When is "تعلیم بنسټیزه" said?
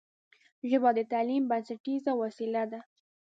1.11-2.13